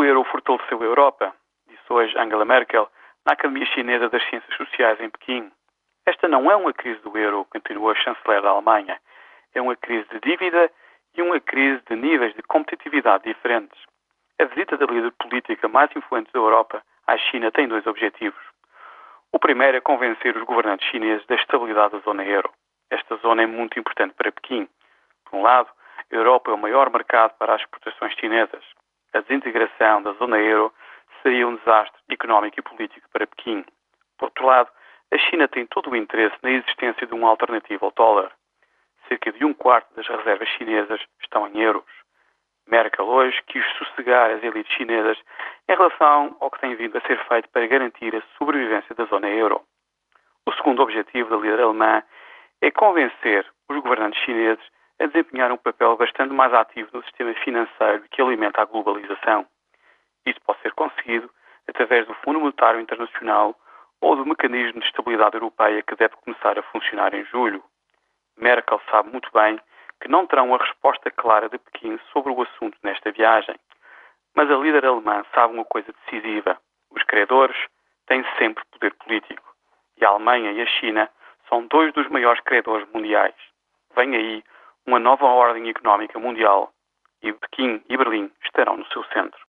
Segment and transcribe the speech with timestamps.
[0.00, 1.30] O euro fortaleceu a Europa,
[1.68, 2.88] disse hoje Angela Merkel
[3.26, 5.52] na Academia Chinesa das Ciências Sociais em Pequim.
[6.06, 8.98] Esta não é uma crise do euro, continuou a chanceler da Alemanha.
[9.54, 10.70] É uma crise de dívida
[11.14, 13.78] e uma crise de níveis de competitividade diferentes.
[14.40, 18.40] A visita da líder política mais influente da Europa à China tem dois objetivos.
[19.30, 22.50] O primeiro é convencer os governantes chineses da estabilidade da zona euro.
[22.88, 24.66] Esta zona é muito importante para Pequim.
[25.26, 25.68] Por um lado,
[26.10, 28.64] a Europa é o maior mercado para as exportações chinesas.
[29.12, 30.72] A desintegração da zona euro
[31.22, 33.64] seria um desastre económico e político para Pequim.
[34.16, 34.70] Por outro lado,
[35.12, 38.30] a China tem todo o interesse na existência de uma alternativa ao dólar.
[39.08, 41.84] Cerca de um quarto das reservas chinesas estão em euros.
[42.68, 45.18] Merkel hoje quis sossegar as elites chinesas
[45.68, 49.28] em relação ao que tem vindo a ser feito para garantir a sobrevivência da zona
[49.28, 49.60] euro.
[50.46, 52.02] O segundo objetivo da líder alemã
[52.62, 54.64] é convencer os governantes chineses
[55.00, 59.46] a desempenhar um papel bastante mais ativo no sistema financeiro que alimenta a globalização.
[60.26, 61.30] Isso pode ser conseguido
[61.66, 63.56] através do Fundo Monetário Internacional
[64.00, 67.64] ou do Mecanismo de Estabilidade Europeia que deve começar a funcionar em julho.
[68.36, 69.58] Merkel sabe muito bem
[70.02, 73.56] que não terão uma resposta clara de Pequim sobre o assunto nesta viagem.
[74.34, 76.58] Mas a líder alemã sabe uma coisa decisiva:
[76.90, 77.56] os credores
[78.06, 79.54] têm sempre poder político.
[79.96, 81.10] E a Alemanha e a China
[81.48, 83.34] são dois dos maiores credores mundiais.
[83.94, 84.44] Vem aí
[84.90, 86.72] uma nova ordem económica mundial
[87.22, 89.38] e Pequim e Berlim estarão no seu centro.